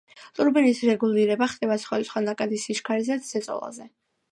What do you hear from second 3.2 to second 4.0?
და ზეწოლაზე.